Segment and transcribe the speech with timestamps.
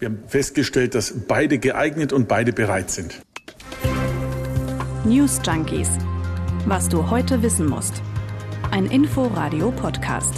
[0.00, 3.20] Wir haben festgestellt, dass beide geeignet und beide bereit sind.
[5.04, 5.90] News Junkies.
[6.64, 8.00] Was du heute wissen musst.
[8.70, 10.32] Ein Info-Radio-Podcast.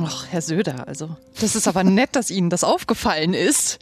[0.00, 3.80] Ach, Herr Söder, also das ist aber nett, dass Ihnen das aufgefallen ist.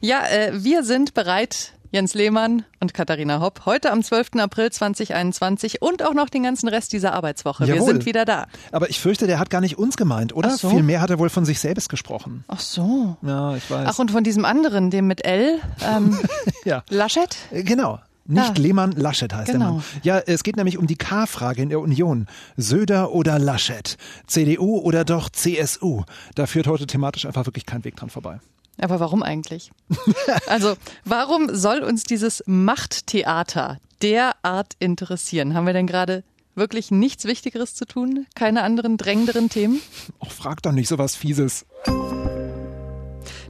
[0.00, 4.36] Ja, äh, wir sind bereit, Jens Lehmann und Katharina Hopp, heute am 12.
[4.38, 7.66] April 2021 und auch noch den ganzen Rest dieser Arbeitswoche.
[7.66, 7.80] Jawohl.
[7.80, 8.46] Wir sind wieder da.
[8.72, 10.48] Aber ich fürchte, der hat gar nicht uns gemeint, oder?
[10.54, 10.70] Ach so.
[10.70, 12.44] Vielmehr hat er wohl von sich selbst gesprochen.
[12.48, 13.18] Ach so.
[13.20, 13.86] Ja, ich weiß.
[13.90, 16.18] Ach, und von diesem anderen, dem mit L, ähm,
[16.64, 16.82] ja.
[16.88, 17.36] Laschet?
[17.50, 18.00] Äh, Genau.
[18.24, 18.62] Nicht Ja.
[18.62, 19.64] Lehmann, Laschet heißt Genau.
[19.64, 19.84] der Mann.
[20.02, 22.26] Ja, es geht nämlich um die K-Frage in der Union.
[22.56, 23.98] Söder oder Laschet?
[24.26, 26.04] CDU oder doch CSU?
[26.36, 28.38] Da führt heute thematisch einfach wirklich kein Weg dran vorbei.
[28.78, 29.70] Aber warum eigentlich?
[30.46, 35.54] Also, warum soll uns dieses Machttheater derart interessieren?
[35.54, 38.26] Haben wir denn gerade wirklich nichts Wichtigeres zu tun?
[38.34, 39.80] Keine anderen drängenderen Themen?
[40.20, 41.64] Och, frag doch nicht so was Fieses.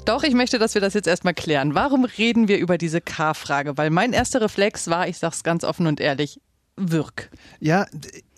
[0.05, 1.75] Doch, ich möchte, dass wir das jetzt erstmal klären.
[1.75, 3.79] Warum reden wir über diese K-Frage?
[3.79, 6.41] Weil mein erster Reflex war, ich sag's ganz offen und ehrlich,
[6.77, 7.31] Wirk.
[7.61, 7.87] Ja,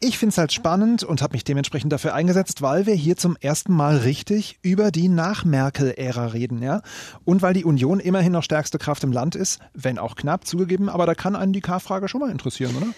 [0.01, 3.73] ich find's halt spannend und habe mich dementsprechend dafür eingesetzt, weil wir hier zum ersten
[3.73, 6.83] Mal richtig über die Nach-Merkel-Ära reden, ja.
[7.25, 10.89] Und weil die Union immerhin noch stärkste Kraft im Land ist, wenn auch knapp zugegeben,
[10.89, 12.89] aber da kann einen die K-Frage schon mal interessieren, oder?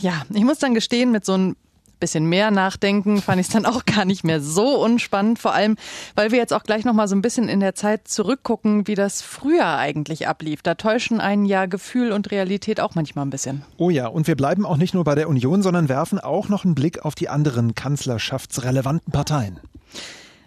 [0.00, 1.56] Ja, ich muss dann gestehen, mit so ein
[2.02, 5.38] bisschen mehr nachdenken fand ich es dann auch gar nicht mehr so unspannend.
[5.38, 5.76] Vor allem,
[6.16, 9.22] weil wir jetzt auch gleich nochmal so ein bisschen in der Zeit zurückgucken, wie das
[9.22, 10.62] früher eigentlich ablief.
[10.62, 13.62] Da täuschen einen ja Gefühl und Realität auch manchmal ein bisschen.
[13.78, 16.64] Oh ja, und wir bleiben auch nicht nur bei der Union, sondern werfen auch noch
[16.64, 19.60] einen Blick auf die anderen kanzlerschaftsrelevanten Parteien.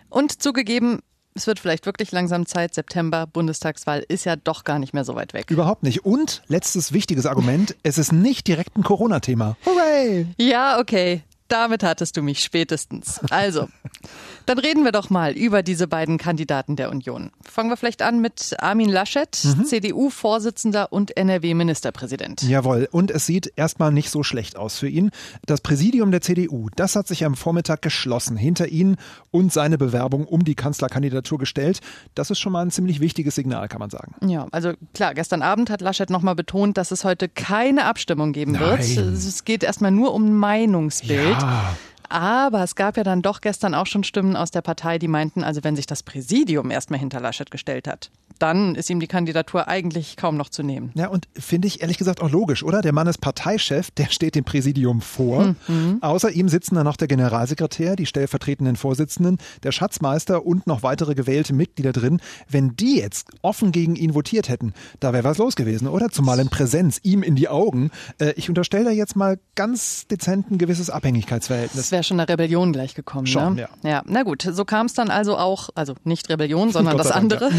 [0.10, 1.00] Und zugegeben,
[1.36, 2.74] es wird vielleicht wirklich langsam Zeit.
[2.74, 5.52] September, Bundestagswahl ist ja doch gar nicht mehr so weit weg.
[5.52, 6.06] Überhaupt nicht.
[6.06, 9.58] Und letztes wichtiges Argument, es ist nicht direkt ein Corona-Thema.
[9.66, 10.28] Hooray!
[10.38, 11.24] Ja, okay.
[11.48, 13.20] Damit hattest du mich spätestens.
[13.30, 13.70] Also,
[14.46, 17.32] dann reden wir doch mal über diese beiden Kandidaten der Union.
[17.44, 22.44] Fangen wir vielleicht an mit Armin Laschet, CDU-Vorsitzender und NRW-Ministerpräsident.
[22.44, 25.12] Jawohl, und es sieht erstmal nicht so schlecht aus für ihn.
[25.46, 28.98] Das Präsidium der CDU, das hat sich am Vormittag geschlossen hinter ihn
[29.32, 31.80] und seine Bewerbung um die Kanzlerkandidatur gestellt.
[32.14, 34.16] Das ist schon mal ein ziemlich wichtiges Signal, kann man sagen.
[34.26, 38.60] Ja, also klar, gestern Abend hat Laschet nochmal betont, dass es heute keine Abstimmung geben
[38.60, 38.80] wird.
[38.80, 39.14] Nein.
[39.14, 41.42] Es geht erstmal nur um Meinungsbild.
[41.42, 41.76] Ja.
[42.10, 45.44] Aber es gab ja dann doch gestern auch schon Stimmen aus der Partei, die meinten,
[45.44, 49.68] also wenn sich das Präsidium erstmal hinter Laschet gestellt hat, dann ist ihm die Kandidatur
[49.68, 50.92] eigentlich kaum noch zu nehmen.
[50.96, 52.82] Ja, und finde ich ehrlich gesagt auch logisch, oder?
[52.82, 55.56] Der Mann ist Parteichef, der steht dem Präsidium vor.
[56.02, 61.16] Außer ihm sitzen dann noch der Generalsekretär, die stellvertretenden Vorsitzenden, der Schatzmeister und noch weitere
[61.16, 62.20] gewählte Mitglieder drin.
[62.50, 66.10] Wenn die jetzt offen gegen ihn votiert hätten, da wäre was los gewesen, oder?
[66.10, 67.92] Zumal in Präsenz, ihm in die Augen.
[68.20, 71.90] Äh, ich unterstelle da jetzt mal ganz dezent ein gewisses Abhängigkeitsverhältnis.
[71.96, 73.26] Wäre schon eine Rebellion gleich gekommen.
[73.26, 73.70] Schon, ne?
[73.84, 73.90] ja.
[73.90, 74.04] ja.
[74.06, 77.52] Na gut, so kam es dann also auch, also nicht Rebellion, sondern das Dank, andere.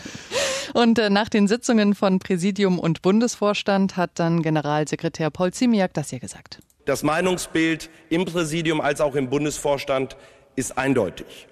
[0.74, 6.10] Und äh, nach den Sitzungen von Präsidium und Bundesvorstand hat dann Generalsekretär Paul Ziemiak das
[6.10, 6.58] hier gesagt.
[6.84, 10.18] Das Meinungsbild im Präsidium als auch im Bundesvorstand
[10.54, 11.48] ist eindeutig.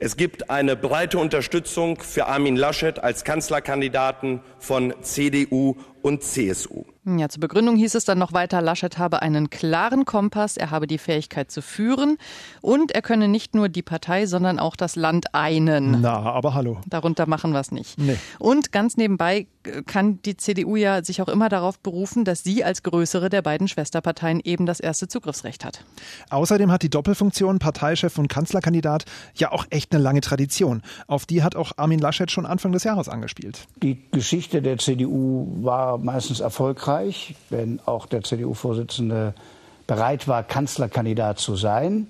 [0.00, 6.84] Es gibt eine breite Unterstützung für Armin Laschet als Kanzlerkandidaten von CDU und CSU.
[7.04, 10.86] Ja, zur Begründung hieß es dann noch weiter, Laschet habe einen klaren Kompass, er habe
[10.86, 12.16] die Fähigkeit zu führen
[12.60, 16.00] und er könne nicht nur die Partei, sondern auch das Land einen.
[16.00, 16.78] Na, aber hallo.
[16.86, 17.98] Darunter machen wir es nicht.
[17.98, 18.18] Nee.
[18.38, 22.62] Und ganz nebenbei äh, kann die CDU ja sich auch immer darauf berufen, dass sie
[22.62, 25.84] als größere der beiden Schwesterparteien eben das erste Zugriffsrecht hat.
[26.30, 30.82] Außerdem hat die Doppelfunktion Parteichef und Kanzlerkandidat ja auch echt eine lange Tradition.
[31.08, 33.66] Auf die hat auch Armin Laschet schon Anfang des Jahres angespielt.
[33.82, 39.34] Die Geschichte der CDU war meistens erfolgreich, wenn auch der CDU-Vorsitzende
[39.86, 42.08] bereit war, Kanzlerkandidat zu sein.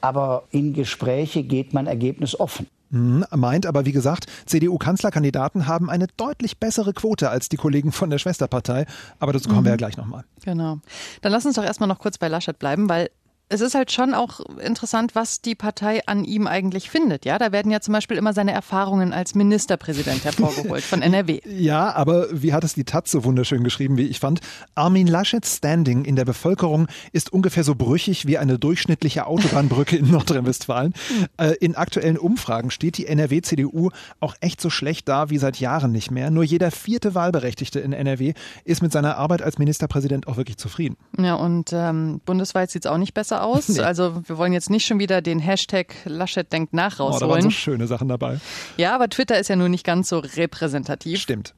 [0.00, 2.66] Aber in Gespräche geht man ergebnisoffen.
[2.90, 8.10] Hm, meint aber, wie gesagt, CDU-Kanzlerkandidaten haben eine deutlich bessere Quote als die Kollegen von
[8.10, 8.86] der Schwesterpartei.
[9.20, 10.24] Aber dazu kommen wir ja gleich nochmal.
[10.44, 10.78] Genau.
[11.20, 13.10] Dann lass uns doch erstmal noch kurz bei Laschet bleiben, weil
[13.50, 17.24] es ist halt schon auch interessant, was die Partei an ihm eigentlich findet.
[17.24, 21.40] Ja, da werden ja zum Beispiel immer seine Erfahrungen als Ministerpräsident hervorgeholt von NRW.
[21.44, 24.40] Ja, aber wie hat es die Taz so wunderschön geschrieben, wie ich fand?
[24.76, 30.10] Armin Laschets Standing in der Bevölkerung ist ungefähr so brüchig wie eine durchschnittliche Autobahnbrücke in
[30.12, 30.94] Nordrhein-Westfalen.
[31.36, 35.90] Äh, In aktuellen Umfragen steht die NRW-CDU auch echt so schlecht da wie seit Jahren
[35.90, 36.30] nicht mehr.
[36.30, 40.96] Nur jeder vierte Wahlberechtigte in NRW ist mit seiner Arbeit als Ministerpräsident auch wirklich zufrieden.
[41.18, 43.68] Ja, und ähm, bundesweit sieht es auch nicht besser aus.
[43.70, 43.80] Nee.
[43.80, 47.22] Also wir wollen jetzt nicht schon wieder den Hashtag Laschet denkt nach Oh, da waren
[47.22, 47.42] rausholen.
[47.42, 48.38] so schöne Sachen dabei.
[48.76, 51.20] ja, aber Twitter ist ja nun nicht ganz so repräsentativ.
[51.20, 51.54] Stimmt.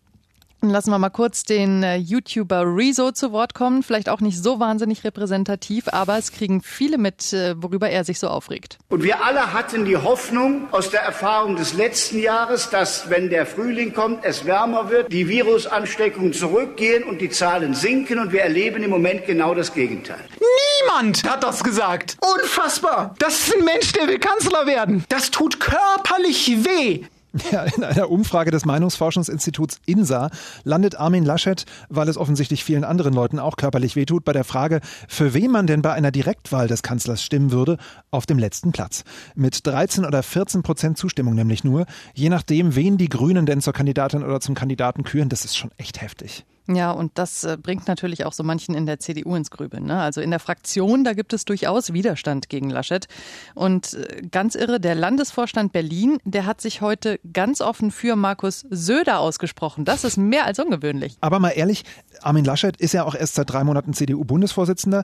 [0.65, 3.83] Lassen wir mal kurz den äh, YouTuber Rezo zu Wort kommen.
[3.83, 8.21] Vielleicht auch nicht so wahnsinnig repräsentativ, aber es kriegen viele mit, äh, worüber er sich
[8.21, 8.79] so aufregt.
[8.89, 13.45] Und wir alle hatten die Hoffnung aus der Erfahrung des letzten Jahres, dass wenn der
[13.45, 18.21] Frühling kommt, es wärmer wird, die Virusansteckungen zurückgehen und die Zahlen sinken.
[18.21, 20.21] Und wir erleben im Moment genau das Gegenteil.
[20.85, 22.17] Niemand hat das gesagt.
[22.21, 23.17] Unfassbar.
[23.19, 25.05] Das ist ein Mensch, der will Kanzler werden.
[25.09, 27.03] Das tut körperlich weh.
[27.51, 30.31] Ja, in einer Umfrage des Meinungsforschungsinstituts INSA
[30.65, 34.81] landet Armin Laschet, weil es offensichtlich vielen anderen Leuten auch körperlich wehtut, bei der Frage,
[35.09, 37.79] für wen man denn bei einer Direktwahl des Kanzlers stimmen würde,
[38.11, 39.05] auf dem letzten Platz.
[39.35, 43.73] Mit 13 oder 14 Prozent Zustimmung nämlich nur, je nachdem, wen die Grünen denn zur
[43.73, 46.45] Kandidatin oder zum Kandidaten küren, das ist schon echt heftig.
[46.69, 49.85] Ja, und das äh, bringt natürlich auch so manchen in der CDU ins Grübeln.
[49.85, 50.01] Ne?
[50.01, 53.09] Also in der Fraktion, da gibt es durchaus Widerstand gegen Laschet.
[53.55, 58.65] Und äh, ganz irre, der Landesvorstand Berlin, der hat sich heute ganz offen für Markus
[58.71, 59.85] Söder ausgesprochen.
[59.85, 61.17] Das ist mehr als ungewöhnlich.
[61.21, 61.85] Aber mal ehrlich,
[62.21, 65.03] Armin Laschet ist ja auch erst seit drei Monaten CDU-Bundesvorsitzender.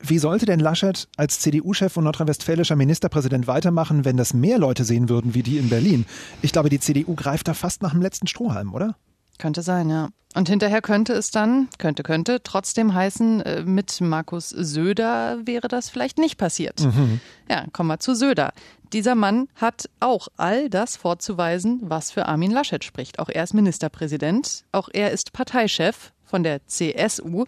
[0.00, 5.08] Wie sollte denn Laschet als CDU-Chef und nordrhein-westfälischer Ministerpräsident weitermachen, wenn das mehr Leute sehen
[5.08, 6.06] würden wie die in Berlin?
[6.42, 8.96] Ich glaube, die CDU greift da fast nach dem letzten Strohhalm, oder?
[9.38, 10.08] Könnte sein, ja.
[10.34, 15.88] Und hinterher könnte es dann, könnte, könnte, trotzdem heißen, äh, mit Markus Söder wäre das
[15.88, 16.80] vielleicht nicht passiert.
[16.80, 17.20] Mhm.
[17.50, 18.52] Ja, kommen wir zu Söder.
[18.92, 23.18] Dieser Mann hat auch all das vorzuweisen, was für Armin Laschet spricht.
[23.18, 27.44] Auch er ist Ministerpräsident, auch er ist Parteichef von der CSU.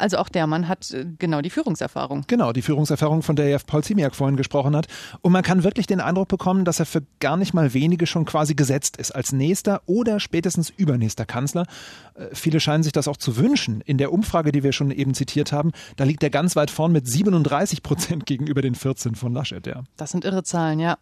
[0.00, 2.24] Also auch der Mann hat äh, genau die Führungserfahrung.
[2.26, 4.86] Genau, die Führungserfahrung, von der ja Paul Ziemiak vorhin gesprochen hat.
[5.20, 8.24] Und man kann wirklich den Eindruck bekommen, dass er für gar nicht mal wenige schon
[8.24, 11.66] quasi gesetzt ist als nächster oder spätestens übernächster Kanzler.
[12.14, 13.80] Äh, viele scheinen sich das auch zu wünschen.
[13.82, 16.92] In der Umfrage, die wir schon eben zitiert haben, da liegt er ganz weit vorn
[16.92, 19.66] mit 37 Prozent gegenüber den 14 von Laschet.
[19.66, 19.84] Ja.
[19.96, 20.98] Das sind irre Zahlen, ja.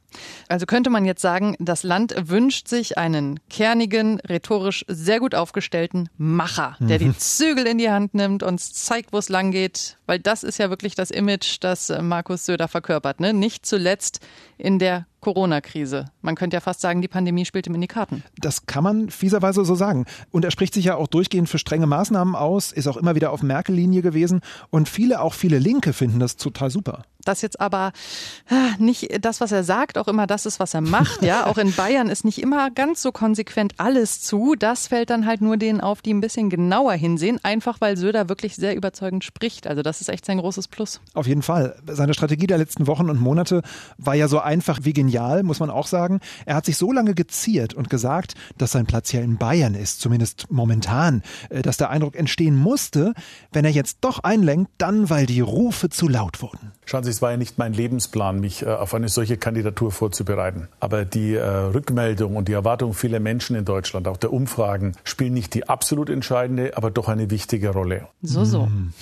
[0.48, 6.08] Also könnte man jetzt sagen, das Land wünscht sich einen kernigen, rhetorisch sehr gut aufgestellten
[6.16, 10.18] Macher, der die Zügel in die Hand nimmt und zeigt, wo es lang geht, weil
[10.18, 13.20] das ist ja wirklich das Image, das äh, Markus Söder verkörpert.
[13.20, 13.34] Ne?
[13.34, 14.20] Nicht zuletzt
[14.56, 16.06] in der Corona-Krise.
[16.22, 18.22] Man könnte ja fast sagen, die Pandemie spielt ihm in die Karten.
[18.38, 20.06] Das kann man fieserweise so sagen.
[20.30, 23.32] Und er spricht sich ja auch durchgehend für strenge Maßnahmen aus, ist auch immer wieder
[23.32, 24.40] auf Merkel-Linie gewesen.
[24.70, 27.02] Und viele, auch viele Linke, finden das total super.
[27.24, 27.92] Das jetzt aber
[28.48, 31.22] ah, nicht das, was er sagt, auch immer das ist, was er macht.
[31.22, 34.54] Ja, auch in Bayern ist nicht immer ganz so konsequent alles zu.
[34.58, 38.28] Das fällt dann halt nur denen auf, die ein bisschen genauer hinsehen, einfach weil Söder
[38.28, 39.66] wirklich sehr überzeugend spricht.
[39.66, 41.00] Also das ist echt sein großes Plus.
[41.12, 41.76] Auf jeden Fall.
[41.86, 43.62] Seine Strategie der letzten Wochen und Monate
[43.98, 45.07] war ja so einfach wie genial,
[45.42, 46.20] muss man auch sagen.
[46.46, 50.00] Er hat sich so lange geziert und gesagt, dass sein Platz ja in Bayern ist,
[50.00, 53.14] zumindest momentan, äh, dass der Eindruck entstehen musste,
[53.52, 56.72] wenn er jetzt doch einlenkt, dann weil die Rufe zu laut wurden.
[56.84, 60.68] Schauen Sie, es war ja nicht mein Lebensplan, mich äh, auf eine solche Kandidatur vorzubereiten.
[60.80, 65.34] Aber die äh, Rückmeldung und die Erwartung vieler Menschen in Deutschland, auch der Umfragen, spielen
[65.34, 68.08] nicht die absolut entscheidende, aber doch eine wichtige Rolle.
[68.22, 68.66] So, so.
[68.66, 68.92] Hm.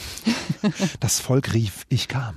[1.00, 2.36] Das Volk rief, ich kam.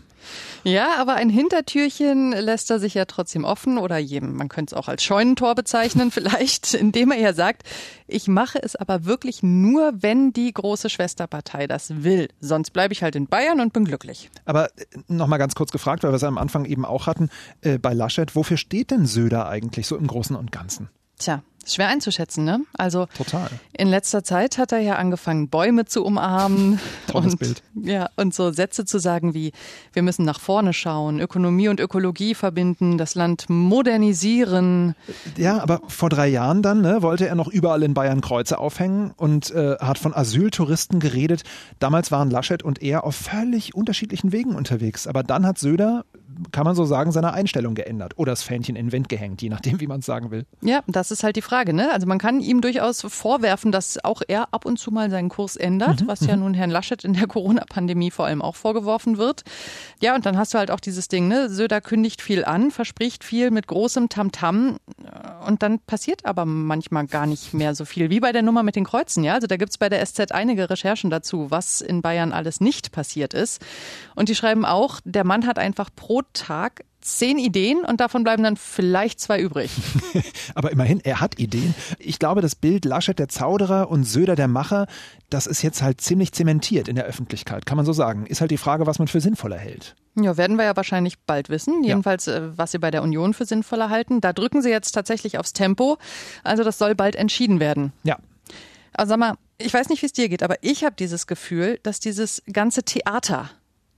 [0.64, 4.80] Ja, aber ein Hintertürchen lässt er sich ja trotzdem offen oder jedem, man könnte es
[4.80, 7.64] auch als Scheunentor bezeichnen vielleicht, indem er ja sagt,
[8.08, 12.28] ich mache es aber wirklich nur, wenn die große Schwesterpartei das will.
[12.40, 14.30] Sonst bleibe ich halt in Bayern und bin glücklich.
[14.46, 17.30] Aber äh, nochmal ganz kurz gefragt, weil wir es am Anfang eben auch hatten,
[17.62, 20.90] äh, bei Laschet, wofür steht denn Söder eigentlich so im Großen und Ganzen?
[21.18, 21.44] Tja,
[21.76, 22.62] schwer einzuschätzen, ne?
[22.78, 23.50] Also Total.
[23.78, 26.80] in letzter Zeit hat er ja angefangen, Bäume zu umarmen
[27.14, 27.62] und Bild.
[27.76, 29.52] ja und so Sätze zu sagen wie:
[29.94, 34.96] Wir müssen nach vorne schauen, Ökonomie und Ökologie verbinden, das Land modernisieren.
[35.38, 39.12] Ja, aber vor drei Jahren dann ne, wollte er noch überall in Bayern Kreuze aufhängen
[39.18, 41.44] und äh, hat von Asyltouristen geredet.
[41.80, 45.08] Damals waren Laschet und er auf völlig unterschiedlichen Wegen unterwegs.
[45.08, 46.06] Aber dann hat Söder,
[46.52, 49.50] kann man so sagen, seine Einstellung geändert oder das Fähnchen in den Wind gehängt, je
[49.50, 50.46] nachdem, wie man es sagen will.
[50.62, 51.92] Ja, das ist halt die Frage, ne?
[51.92, 55.56] Also man kann ihm durchaus vorwerfen, dass auch er ab und zu mal seinen Kurs
[55.56, 59.44] ändert, was ja nun Herrn Laschet in der Corona-Pandemie vor allem auch vorgeworfen wird.
[60.02, 61.50] Ja, und dann hast du halt auch dieses Ding, ne?
[61.50, 64.78] Söder kündigt viel an, verspricht viel mit großem Tamtam
[65.46, 68.76] und dann passiert aber manchmal gar nicht mehr so viel, wie bei der Nummer mit
[68.76, 69.34] den Kreuzen, ja?
[69.34, 73.34] Also da gibt's bei der SZ einige Recherchen dazu, was in Bayern alles nicht passiert
[73.34, 73.62] ist.
[74.16, 78.44] Und die schreiben auch, der Mann hat einfach pro Tag zehn Ideen und davon bleiben
[78.44, 79.72] dann vielleicht zwei übrig.
[80.56, 81.74] Aber immerhin, er hat Ideen.
[81.98, 84.88] Ich glaube, das Bild Laschet der Zauderer und Söder der Macher,
[85.30, 88.26] das ist jetzt halt ziemlich zementiert in der Öffentlichkeit, kann man so sagen.
[88.26, 89.96] Ist halt die Frage, was man für sinnvoller hält.
[90.16, 91.84] Ja, werden wir ja wahrscheinlich bald wissen.
[91.84, 94.22] Jedenfalls, äh, was Sie bei der Union für sinnvoller halten.
[94.22, 95.98] Da drücken Sie jetzt tatsächlich aufs Tempo.
[96.44, 97.94] Also das soll bald entschieden werden.
[98.04, 98.18] Ja.
[98.94, 101.80] Also sag mal, ich weiß nicht, wie es dir geht, aber ich habe dieses Gefühl,
[101.84, 103.50] dass dieses ganze Theater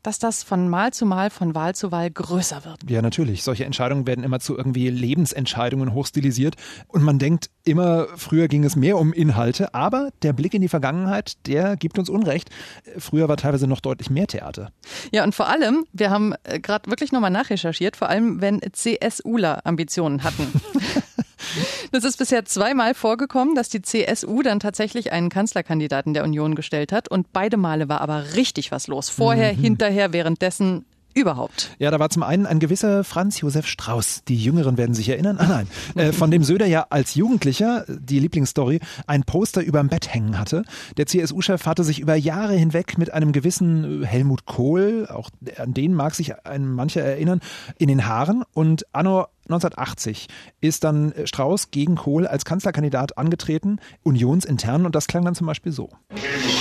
[0.03, 2.89] dass das von Mal zu Mal, von Wahl zu Wahl größer wird.
[2.89, 3.43] Ja, natürlich.
[3.43, 6.55] Solche Entscheidungen werden immer zu irgendwie Lebensentscheidungen hochstilisiert.
[6.87, 9.73] Und man denkt immer, früher ging es mehr um Inhalte.
[9.73, 12.49] Aber der Blick in die Vergangenheit, der gibt uns Unrecht.
[12.97, 14.71] Früher war teilweise noch deutlich mehr Theater.
[15.11, 19.65] Ja, und vor allem, wir haben äh, gerade wirklich nochmal nachrecherchiert, vor allem wenn CSUler
[19.65, 20.47] Ambitionen hatten.
[21.91, 26.93] Das ist bisher zweimal vorgekommen, dass die CSU dann tatsächlich einen Kanzlerkandidaten der Union gestellt
[26.93, 27.09] hat.
[27.09, 29.09] Und beide Male war aber richtig was los.
[29.09, 29.59] Vorher, mhm.
[29.59, 31.75] hinterher, währenddessen überhaupt.
[31.79, 34.23] Ja, da war zum einen ein gewisser Franz Josef Strauß.
[34.27, 35.37] Die Jüngeren werden sich erinnern.
[35.37, 40.13] Ah nein, äh, von dem Söder ja als Jugendlicher, die Lieblingsstory, ein Poster überm Bett
[40.13, 40.63] hängen hatte.
[40.97, 45.93] Der CSU-Chef hatte sich über Jahre hinweg mit einem gewissen Helmut Kohl, auch an den
[45.93, 47.41] mag sich ein mancher erinnern,
[47.77, 48.43] in den Haaren.
[48.53, 50.27] Und anno 1980
[50.61, 55.71] ist dann Strauß gegen Kohl als Kanzlerkandidat angetreten, unionsintern, und das klang dann zum Beispiel
[55.71, 55.89] so.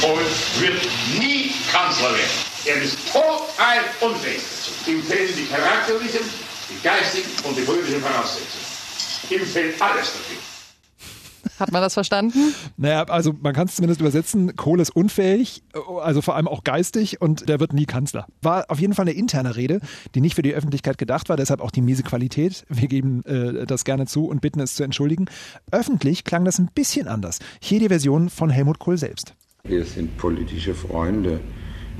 [0.00, 0.20] Kohl
[0.58, 0.82] wird
[1.18, 2.30] nie Kanzler werden.
[2.66, 4.42] Er ist total unfähig.
[4.86, 6.20] Ihm fehlen die charakterlichen,
[6.68, 8.70] die geistigen und die politischen Voraussetzungen.
[9.30, 10.49] Ihm fehlt alles dafür.
[11.58, 12.54] Hat man das verstanden?
[12.76, 15.62] Naja, also man kann es zumindest übersetzen, Kohl ist unfähig,
[16.02, 18.26] also vor allem auch geistig und der wird nie Kanzler.
[18.42, 19.80] War auf jeden Fall eine interne Rede,
[20.14, 22.64] die nicht für die Öffentlichkeit gedacht war, deshalb auch die miese Qualität.
[22.68, 25.26] Wir geben äh, das gerne zu und bitten es zu entschuldigen.
[25.70, 27.38] Öffentlich klang das ein bisschen anders.
[27.60, 29.34] Hier die Version von Helmut Kohl selbst.
[29.64, 31.40] Wir sind politische Freunde.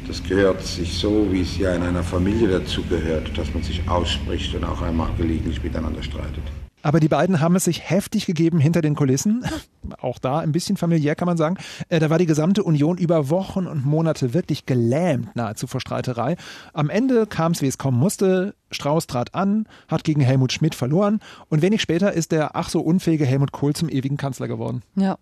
[0.07, 3.87] Das gehört sich so, wie es ja in einer Familie dazu gehört, dass man sich
[3.89, 6.43] ausspricht und auch einmal gelegentlich miteinander streitet.
[6.83, 9.45] Aber die beiden haben es sich heftig gegeben hinter den Kulissen.
[10.01, 11.57] Auch da ein bisschen familiär kann man sagen.
[11.89, 16.37] Äh, da war die gesamte Union über Wochen und Monate wirklich gelähmt nahezu vor Streiterei.
[16.73, 18.55] Am Ende kam es, wie es kommen musste.
[18.71, 22.81] Strauß trat an, hat gegen Helmut Schmidt verloren und wenig später ist der ach so
[22.81, 24.83] unfähige Helmut Kohl zum ewigen Kanzler geworden.
[24.95, 25.19] Ja.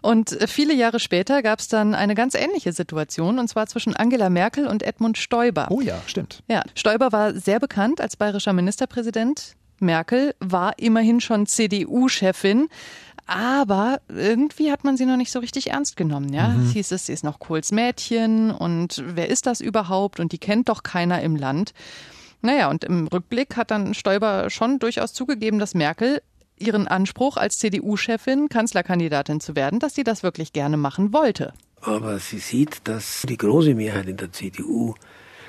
[0.00, 4.30] Und viele Jahre später gab es dann eine ganz ähnliche Situation, und zwar zwischen Angela
[4.30, 5.68] Merkel und Edmund Stoiber.
[5.70, 6.42] Oh ja, stimmt.
[6.48, 9.54] Ja, Stoiber war sehr bekannt als bayerischer Ministerpräsident.
[9.82, 12.68] Merkel war immerhin schon CDU-Chefin.
[13.26, 16.32] Aber irgendwie hat man sie noch nicht so richtig ernst genommen.
[16.32, 16.48] Ja?
[16.48, 16.66] Mhm.
[16.66, 20.18] Es hieß es, sie ist noch Kohls Mädchen und wer ist das überhaupt?
[20.20, 21.72] Und die kennt doch keiner im Land.
[22.40, 26.20] Naja, und im Rückblick hat dann Stoiber schon durchaus zugegeben, dass Merkel
[26.58, 31.52] ihren Anspruch als CDU-Chefin Kanzlerkandidatin zu werden, dass sie das wirklich gerne machen wollte.
[31.80, 34.94] Aber sie sieht, dass die große Mehrheit in der CDU,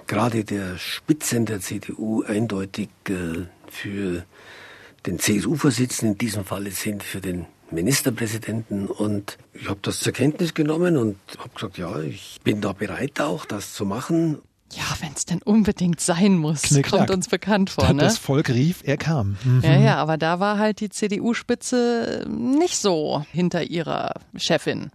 [0.08, 4.24] gerade der Spitzen der CDU, eindeutig äh, für
[5.06, 8.88] den CSU-Vorsitzenden in diesem Falle sind, für den Ministerpräsidenten.
[8.88, 13.20] Und ich habe das zur Kenntnis genommen und habe gesagt, ja, ich bin da bereit
[13.20, 14.40] auch, das zu machen.
[14.72, 17.94] Ja, wenn es denn unbedingt sein muss, Knick, kommt uns bekannt vor.
[17.94, 18.02] Ne?
[18.02, 19.38] Das Volk rief, er kam.
[19.44, 19.62] Mhm.
[19.64, 24.90] Ja, ja, aber da war halt die CDU-Spitze nicht so hinter ihrer Chefin.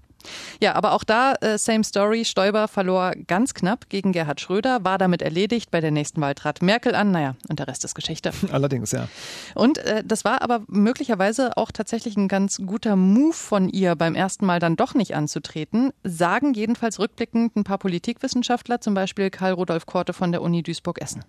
[0.61, 2.25] Ja, aber auch da, äh, same story.
[2.25, 5.71] Stoiber verlor ganz knapp gegen Gerhard Schröder, war damit erledigt.
[5.71, 7.11] Bei der nächsten Wahl trat Merkel an.
[7.11, 8.33] Naja, und der Rest ist Geschichte.
[8.53, 9.09] Allerdings, ja.
[9.55, 14.15] Und äh, das war aber möglicherweise auch tatsächlich ein ganz guter Move von ihr, beim
[14.15, 15.93] ersten Mal dann doch nicht anzutreten.
[16.05, 21.25] Sagen jedenfalls rückblickend ein paar Politikwissenschaftler, zum Beispiel Karl Rudolf Korte von der Uni Duisburg-Essen.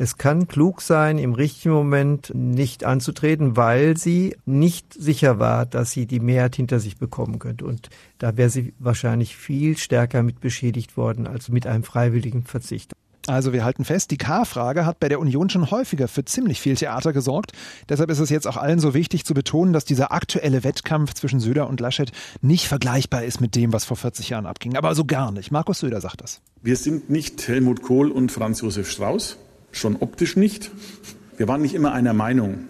[0.00, 5.90] Es kann klug sein, im richtigen Moment nicht anzutreten, weil sie nicht sicher war, dass
[5.90, 7.66] sie die Mehrheit hinter sich bekommen könnte.
[7.66, 12.92] Und da wäre sie wahrscheinlich viel stärker mit beschädigt worden als mit einem freiwilligen Verzicht.
[13.26, 16.76] Also wir halten fest, die K-Frage hat bei der Union schon häufiger für ziemlich viel
[16.76, 17.52] Theater gesorgt.
[17.90, 21.40] Deshalb ist es jetzt auch allen so wichtig zu betonen, dass dieser aktuelle Wettkampf zwischen
[21.40, 24.78] Söder und Laschet nicht vergleichbar ist mit dem, was vor 40 Jahren abging.
[24.78, 25.50] Aber so gar nicht.
[25.50, 26.40] Markus Söder sagt das.
[26.62, 29.36] Wir sind nicht Helmut Kohl und Franz Josef Strauß
[29.72, 30.70] schon optisch nicht.
[31.36, 32.68] Wir waren nicht immer einer Meinung.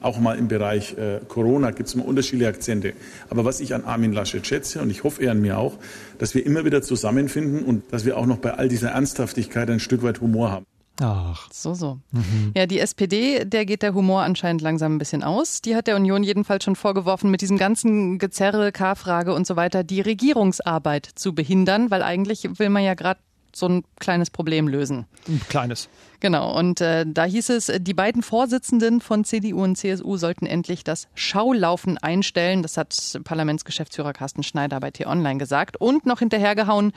[0.00, 2.92] Auch mal im Bereich äh, Corona gibt es immer unterschiedliche Akzente.
[3.30, 5.78] Aber was ich an Armin Laschet schätze, und ich hoffe er an mir auch,
[6.18, 9.78] dass wir immer wieder zusammenfinden und dass wir auch noch bei all dieser Ernsthaftigkeit ein
[9.78, 10.66] Stück weit Humor haben.
[11.00, 11.48] Ach.
[11.52, 12.00] So, so.
[12.10, 12.52] Mhm.
[12.54, 15.62] Ja, die SPD, der geht der Humor anscheinend langsam ein bisschen aus.
[15.62, 19.84] Die hat der Union jedenfalls schon vorgeworfen, mit diesem ganzen Gezerre, K-Frage und so weiter,
[19.84, 23.20] die Regierungsarbeit zu behindern, weil eigentlich will man ja gerade
[23.54, 25.06] so ein kleines Problem lösen.
[25.28, 25.88] Ein kleines.
[26.20, 26.56] Genau.
[26.56, 31.08] Und äh, da hieß es, die beiden Vorsitzenden von CDU und CSU sollten endlich das
[31.14, 32.62] Schaulaufen einstellen.
[32.62, 35.76] Das hat Parlamentsgeschäftsführer Carsten Schneider bei T-Online gesagt.
[35.78, 36.92] Und noch hinterhergehauen,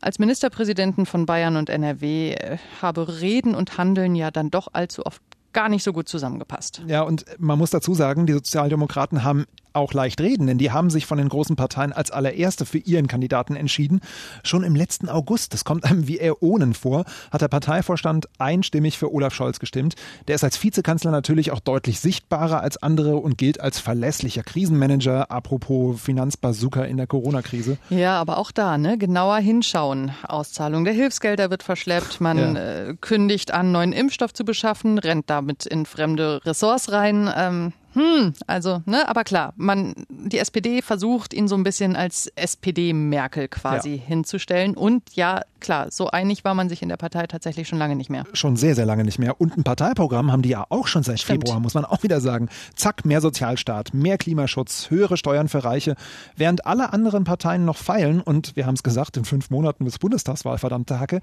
[0.00, 5.06] als Ministerpräsidenten von Bayern und NRW äh, habe Reden und Handeln ja dann doch allzu
[5.06, 5.22] oft
[5.52, 6.82] gar nicht so gut zusammengepasst.
[6.86, 10.90] Ja, und man muss dazu sagen, die Sozialdemokraten haben auch leicht reden, denn die haben
[10.90, 14.00] sich von den großen Parteien als allererste für ihren Kandidaten entschieden.
[14.42, 19.12] Schon im letzten August, das kommt einem wie Äonen vor, hat der Parteivorstand einstimmig für
[19.12, 19.94] Olaf Scholz gestimmt.
[20.28, 25.30] Der ist als Vizekanzler natürlich auch deutlich sichtbarer als andere und gilt als verlässlicher Krisenmanager,
[25.30, 27.78] apropos Finanzbazooka in der Corona-Krise.
[27.90, 30.12] Ja, aber auch da, ne, genauer hinschauen.
[30.26, 32.54] Auszahlung der Hilfsgelder wird verschleppt, man ja.
[32.54, 37.30] äh, kündigt an, neuen Impfstoff zu beschaffen, rennt damit in fremde Ressorts rein.
[37.36, 42.26] Ähm, hm, also, ne, aber klar, man, die SPD versucht, ihn so ein bisschen als
[42.34, 44.02] SPD-Merkel quasi ja.
[44.02, 44.76] hinzustellen.
[44.76, 48.10] Und ja, klar, so einig war man sich in der Partei tatsächlich schon lange nicht
[48.10, 48.24] mehr.
[48.32, 49.40] Schon sehr, sehr lange nicht mehr.
[49.40, 51.44] Und ein Parteiprogramm haben die ja auch schon seit Stimmt.
[51.44, 52.48] Februar, muss man auch wieder sagen.
[52.74, 55.94] Zack, mehr Sozialstaat, mehr Klimaschutz, höhere Steuern für Reiche.
[56.36, 60.00] Während alle anderen Parteien noch feilen, und wir haben es gesagt, in fünf Monaten bis
[60.00, 61.20] Bundestagswahl, verdammte Hacke,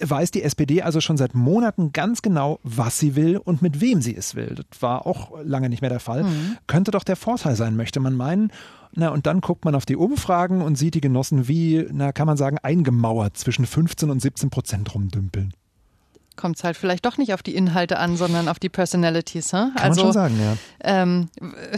[0.00, 4.02] weiß die SPD also schon seit Monaten ganz genau, was sie will und mit wem
[4.02, 4.56] sie es will.
[4.70, 6.09] Das war auch lange nicht mehr der Fall.
[6.10, 6.58] Fall, mhm.
[6.66, 8.52] könnte doch der Vorteil sein, möchte man meinen.
[8.92, 12.26] Na, und dann guckt man auf die Umfragen und sieht die Genossen wie, na, kann
[12.26, 15.52] man sagen, eingemauert zwischen 15 und 17 Prozent rumdümpeln
[16.36, 19.52] kommt es halt vielleicht doch nicht auf die Inhalte an, sondern auf die Personalities.
[19.52, 19.72] Huh?
[19.74, 20.56] Kann also, man schon sagen, ja.
[20.82, 21.28] Ähm,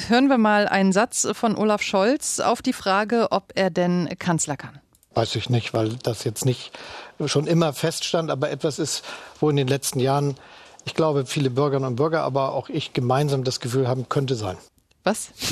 [0.07, 4.57] hören wir mal einen Satz von Olaf Scholz auf die Frage, ob er denn Kanzler
[4.57, 4.79] kann.
[5.15, 6.79] Weiß ich nicht, weil das jetzt nicht
[7.27, 9.05] schon immer feststand, aber etwas ist,
[9.41, 10.37] wo in den letzten Jahren
[10.85, 14.57] ich glaube, viele Bürgerinnen und Bürger, aber auch ich gemeinsam das Gefühl haben, könnte sein.
[15.05, 15.31] Was?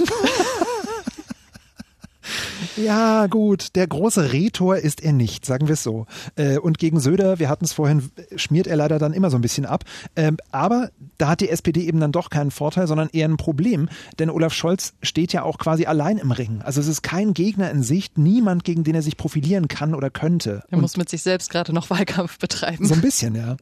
[2.84, 6.06] Ja, gut, der große Rhetor ist er nicht, sagen wir es so.
[6.36, 9.42] Äh, und gegen Söder, wir hatten es vorhin, schmiert er leider dann immer so ein
[9.42, 9.84] bisschen ab.
[10.16, 13.88] Ähm, aber da hat die SPD eben dann doch keinen Vorteil, sondern eher ein Problem.
[14.18, 16.62] Denn Olaf Scholz steht ja auch quasi allein im Ring.
[16.62, 20.10] Also es ist kein Gegner in Sicht, niemand, gegen den er sich profilieren kann oder
[20.10, 20.62] könnte.
[20.68, 22.86] Er und muss mit sich selbst gerade noch Wahlkampf betreiben.
[22.86, 23.56] So ein bisschen, ja.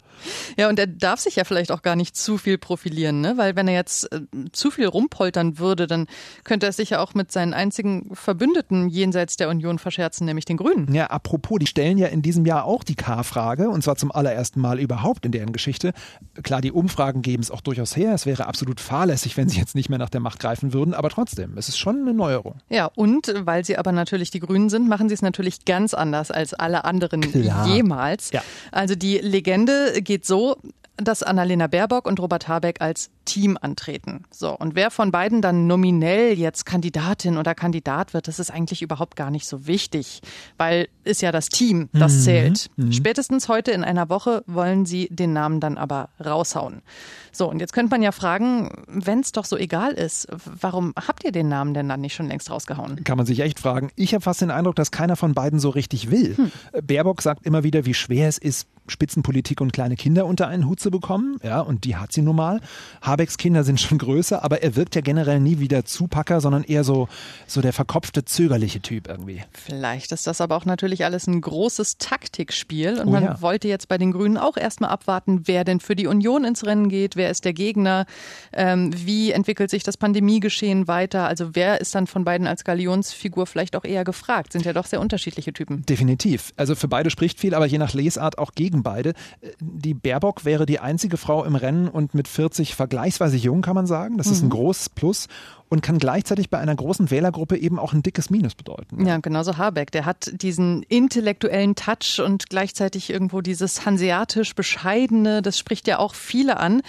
[0.57, 3.35] Ja, und er darf sich ja vielleicht auch gar nicht zu viel profilieren, ne?
[3.37, 4.21] Weil wenn er jetzt äh,
[4.53, 6.07] zu viel rumpoltern würde, dann
[6.45, 10.57] könnte er sich ja auch mit seinen einzigen Verbündeten jenseits der Union verscherzen, nämlich den
[10.57, 10.93] Grünen.
[10.93, 14.61] Ja, apropos, die stellen ja in diesem Jahr auch die K-Frage und zwar zum allerersten
[14.61, 15.93] Mal überhaupt in deren Geschichte.
[16.43, 18.15] Klar, die Umfragen geben es auch durchaus her.
[18.15, 21.11] Es wäre absolut fahrlässig, wenn sie jetzt nicht mehr nach der Macht greifen würden, aber
[21.11, 22.57] trotzdem, es ist schon eine Neuerung.
[22.69, 26.31] Ja, und weil sie aber natürlich die Grünen sind, machen sie es natürlich ganz anders
[26.31, 27.67] als alle anderen Klar.
[27.67, 28.31] jemals.
[28.33, 28.43] Ja.
[28.73, 30.57] Also die Legende geht so,
[30.97, 34.23] dass Annalena Baerbock und Robert Habeck als Team antreten.
[34.31, 38.81] So, und wer von beiden dann nominell jetzt Kandidatin oder Kandidat wird, das ist eigentlich
[38.81, 40.23] überhaupt gar nicht so wichtig,
[40.57, 42.21] weil ist ja das Team, das mhm.
[42.21, 42.71] zählt.
[42.77, 42.93] Mhm.
[42.93, 46.83] Spätestens heute in einer Woche wollen sie den Namen dann aber raushauen.
[47.33, 51.25] So, und jetzt könnte man ja fragen, wenn es doch so egal ist, warum habt
[51.25, 53.05] ihr den Namen denn dann nicht schon längst rausgehauen?
[53.05, 53.91] Kann man sich echt fragen.
[53.95, 56.37] Ich habe fast den Eindruck, dass keiner von beiden so richtig will.
[56.37, 56.51] Hm.
[56.83, 60.81] Baerbock sagt immer wieder, wie schwer es ist, Spitzenpolitik und kleine Kinder unter einen Hut
[60.81, 61.37] zu bekommen.
[61.43, 62.61] Ja, und die hat sie nun mal.
[63.19, 66.63] Habecks Kinder sind schon größer, aber er wirkt ja generell nie wie der Zupacker, sondern
[66.63, 67.09] eher so,
[67.49, 69.43] so der verkopfte, zögerliche Typ irgendwie.
[69.51, 73.43] Vielleicht ist das aber auch natürlich alles ein großes Taktikspiel und oh, man ja.
[73.43, 76.89] wollte jetzt bei den Grünen auch erstmal abwarten, wer denn für die Union ins Rennen
[76.89, 78.07] geht, wer ist der Gegner,
[78.53, 83.49] ähm, wie entwickelt sich das Pandemiegeschehen weiter, also wer ist dann von beiden als Galionsfigur
[83.49, 85.85] vielleicht auch eher gefragt, sind ja doch sehr unterschiedliche Typen.
[85.87, 86.53] Definitiv.
[86.57, 89.15] Also für beide spricht viel, aber je nach Lesart auch gegen beide.
[89.61, 92.77] Die Baerbock wäre die einzige Frau im Rennen und mit 40
[93.17, 94.19] vergleichsweise jung, kann man sagen.
[94.19, 94.33] Das mhm.
[94.33, 94.51] ist ein mhm.
[94.51, 95.29] großes Plus
[95.69, 99.05] und kann gleichzeitig bei einer großen Wählergruppe eben auch ein dickes Minus bedeuten.
[99.07, 99.91] Ja, genauso Habeck.
[99.93, 106.15] Der hat diesen intellektuellen Touch und gleichzeitig irgendwo dieses hanseatisch bescheidene, das spricht ja auch
[106.15, 106.83] viele an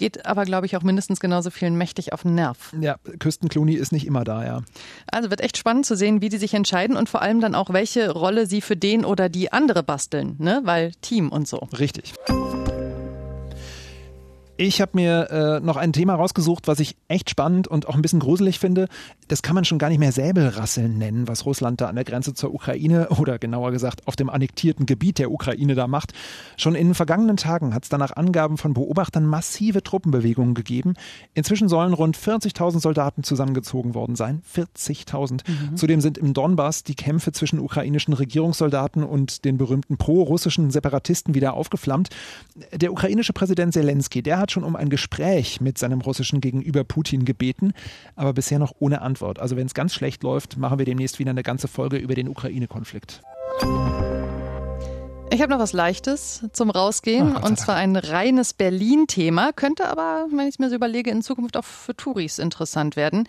[0.00, 2.72] geht aber, glaube ich, auch mindestens genauso vielen mächtig auf den Nerv.
[2.80, 4.62] Ja, Küsten Clooney ist nicht immer da, ja.
[5.10, 7.72] Also wird echt spannend zu sehen, wie die sich entscheiden und vor allem dann auch,
[7.72, 10.60] welche Rolle sie für den oder die andere basteln, ne?
[10.62, 11.66] Weil Team und so.
[11.76, 12.14] Richtig.
[14.60, 18.02] Ich habe mir äh, noch ein Thema rausgesucht, was ich echt spannend und auch ein
[18.02, 18.88] bisschen gruselig finde.
[19.28, 22.34] Das kann man schon gar nicht mehr Säbelrasseln nennen, was Russland da an der Grenze
[22.34, 26.12] zur Ukraine oder genauer gesagt auf dem annektierten Gebiet der Ukraine da macht.
[26.56, 30.94] Schon in den vergangenen Tagen hat es danach Angaben von Beobachtern massive Truppenbewegungen gegeben.
[31.34, 34.42] Inzwischen sollen rund 40.000 Soldaten zusammengezogen worden sein.
[34.52, 35.42] 40.000.
[35.46, 35.76] Mhm.
[35.76, 41.54] Zudem sind im Donbass die Kämpfe zwischen ukrainischen Regierungssoldaten und den berühmten pro-russischen Separatisten wieder
[41.54, 42.08] aufgeflammt.
[42.74, 46.82] Der ukrainische Präsident Zelensky, der hat hat schon um ein Gespräch mit seinem russischen Gegenüber
[46.82, 47.74] Putin gebeten,
[48.16, 49.38] aber bisher noch ohne Antwort.
[49.38, 52.28] Also wenn es ganz schlecht läuft, machen wir demnächst wieder eine ganze Folge über den
[52.30, 53.20] Ukraine-Konflikt.
[55.30, 60.26] Ich habe noch was Leichtes zum Rausgehen Ach, und zwar ein reines Berlin-Thema, könnte aber,
[60.30, 63.28] wenn ich es mir so überlege, in Zukunft auch für Touris interessant werden.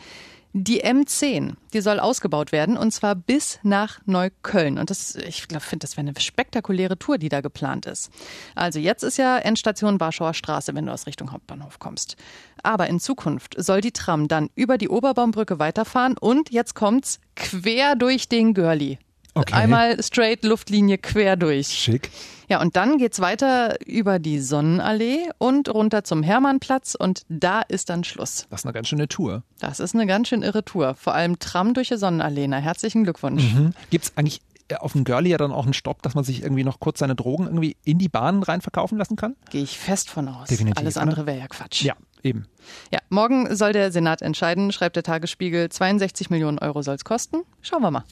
[0.54, 4.80] Die M10, die soll ausgebaut werden und zwar bis nach Neukölln.
[4.80, 8.10] Und das, ich finde, das wäre eine spektakuläre Tour, die da geplant ist.
[8.56, 12.16] Also jetzt ist ja Endstation Warschauer Straße, wenn du aus Richtung Hauptbahnhof kommst.
[12.64, 17.96] Aber in Zukunft soll die Tram dann über die Oberbaumbrücke weiterfahren und jetzt kommt's quer
[17.96, 18.98] durch den Görli.
[19.34, 19.54] Okay.
[19.54, 21.68] Einmal straight Luftlinie quer durch.
[21.68, 22.10] Schick.
[22.50, 27.90] Ja, und dann geht's weiter über die Sonnenallee und runter zum Hermannplatz und da ist
[27.90, 28.48] dann Schluss.
[28.50, 29.44] Das ist eine ganz schöne Tour.
[29.60, 30.96] Das ist eine ganz schön irre Tour.
[30.96, 32.48] Vor allem Tram durch die Sonnenallee.
[32.48, 33.54] Na, herzlichen Glückwunsch.
[33.54, 33.74] Mhm.
[33.92, 36.42] Gibt es eigentlich äh, auf dem Girlie ja dann auch einen Stopp, dass man sich
[36.42, 39.36] irgendwie noch kurz seine Drogen irgendwie in die Bahnen rein verkaufen lassen kann?
[39.52, 40.50] Gehe ich fest von aus.
[40.50, 41.84] Definitiv, Alles andere wäre ja Quatsch.
[41.84, 42.48] Ja, eben.
[42.92, 45.70] Ja, morgen soll der Senat entscheiden, schreibt der Tagesspiegel.
[45.70, 47.44] 62 Millionen Euro soll es kosten.
[47.62, 48.06] Schauen wir mal.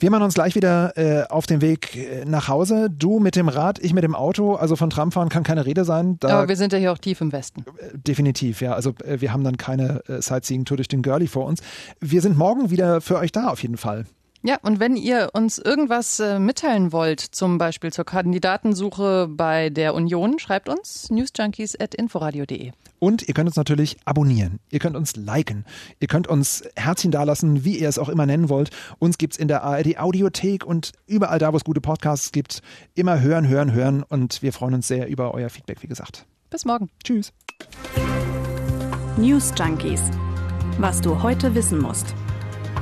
[0.00, 2.88] Wir machen uns gleich wieder äh, auf den Weg äh, nach Hause.
[2.90, 4.54] Du mit dem Rad, ich mit dem Auto.
[4.54, 6.16] Also von Tramfahren kann keine Rede sein.
[6.22, 7.66] Aber wir sind ja hier auch tief im Westen.
[7.92, 8.72] definitiv, ja.
[8.72, 11.60] Also äh, wir haben dann keine äh, Sightseeing-Tour durch den Girlie vor uns.
[12.00, 14.06] Wir sind morgen wieder für euch da auf jeden Fall.
[14.42, 19.94] Ja, und wenn ihr uns irgendwas äh, mitteilen wollt, zum Beispiel zur Kandidatensuche bei der
[19.94, 22.72] Union, schreibt uns newsjunkies.inforadio.de.
[22.98, 24.58] Und ihr könnt uns natürlich abonnieren.
[24.70, 25.66] Ihr könnt uns liken.
[26.00, 28.70] Ihr könnt uns Herzchen dalassen, wie ihr es auch immer nennen wollt.
[28.98, 32.62] Uns gibt's in der ARD Audiothek und überall da, wo es gute Podcasts gibt.
[32.94, 34.02] Immer hören, hören, hören.
[34.02, 36.24] Und wir freuen uns sehr über euer Feedback, wie gesagt.
[36.48, 36.88] Bis morgen.
[37.04, 37.32] Tschüss.
[39.18, 40.00] News Junkies.
[40.78, 42.14] Was du heute wissen musst.